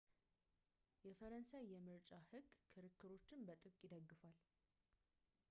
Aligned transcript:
የፈረንሣይ 1.07 1.63
የምርጫ 1.73 2.09
ሕግ 2.31 2.47
ክርክሮችን 2.73 3.45
በጥብቅ 3.49 3.79
ይደግፋል 3.87 4.35